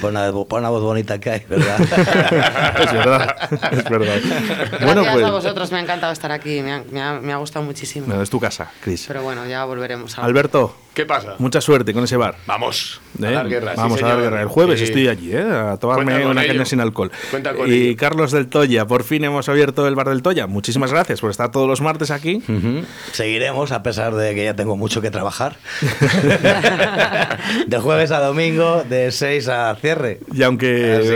[0.00, 1.80] pon una, pon una voz bonita que hay, ¿verdad?
[2.80, 3.36] es verdad,
[3.72, 4.16] es verdad.
[4.82, 7.32] Bueno, Gracias pues a vosotros, me ha encantado estar aquí, me ha, me ha- me
[7.32, 8.06] ha gustado muchísimo.
[8.06, 9.04] no, es tu casa, Chris.
[9.06, 10.22] Pero bueno, ya volveremos a...
[10.22, 11.36] Alberto, ¿Qué pasa?
[11.38, 12.34] mucha suerte con ese bar.
[12.44, 13.00] Vamos.
[13.22, 13.26] ¿eh?
[13.28, 14.42] A dar guerra, sí, Vamos a dar guerra.
[14.42, 15.38] El jueves estoy allí, ¿eh?
[15.40, 16.52] a tomarme una ello.
[16.54, 17.12] caña sin alcohol.
[17.30, 17.96] Cuenta con y ello.
[17.96, 20.48] Carlos del Toya, por fin hemos abierto el bar del Toya.
[20.48, 22.42] Muchísimas gracias por estar todos los martes aquí.
[23.12, 25.56] Seguiremos a pesar de que ya tengo mucho que trabajar.
[27.66, 30.18] de jueves a domingo, de 6 a cierre.
[30.32, 30.66] Y aunque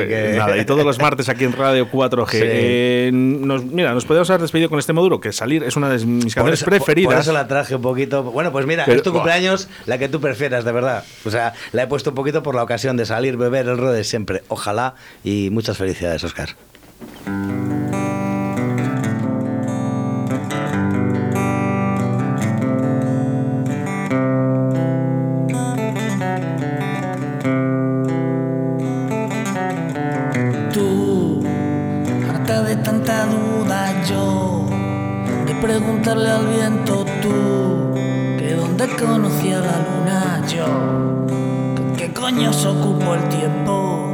[0.08, 2.30] que- nada, y todos los martes aquí en Radio 4G.
[2.30, 2.38] Sí.
[2.42, 6.04] Eh, nos, mira, nos podemos haber despedido con este módulo, que salir es una de
[6.06, 7.12] mis Por canciones eso- preferidas.
[7.14, 8.22] Por, eso la traje un poquito.
[8.22, 11.04] Bueno, pues mira, Pero- es tu cumpleaños, la que tú prefieras, de verdad.
[11.24, 14.04] O sea, la he puesto un poquito por la ocasión de salir, beber el rode
[14.04, 14.42] siempre.
[14.48, 14.94] Ojalá
[15.24, 16.50] y muchas felicidades, Oscar.
[39.02, 41.26] Dónde conocía la luna yo,
[41.96, 44.08] qué coño se ocupó el tiempo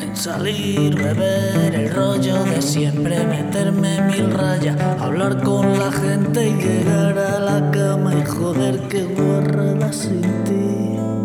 [0.00, 6.54] en salir, beber el rollo de siempre, meterme mil rayas, hablar con la gente y
[6.54, 11.17] llegar a la cama y joder que guarrada sin ti.